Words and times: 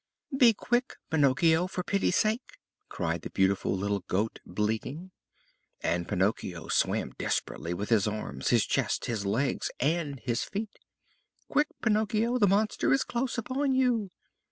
"Be 0.35 0.51
quick, 0.53 0.95
Pinocchio, 1.11 1.67
for 1.67 1.83
pity's 1.83 2.15
sake!" 2.15 2.57
cried 2.89 3.21
the 3.21 3.29
beautiful 3.29 3.71
little 3.77 3.99
goat, 3.99 4.39
bleating. 4.47 5.11
And 5.81 6.07
Pinocchio 6.07 6.69
swam 6.69 7.11
desperately 7.19 7.75
with 7.75 7.89
his 7.89 8.07
arms, 8.07 8.49
his 8.49 8.65
chest, 8.65 9.05
his 9.05 9.27
legs, 9.27 9.69
and 9.79 10.19
his 10.19 10.43
feet. 10.43 10.79
"Quick, 11.49 11.67
Pinocchio, 11.83 12.39
the 12.39 12.47
monster 12.47 12.91
is 12.91 13.03
close 13.03 13.37
upon 13.37 13.75
you!" 13.75 14.09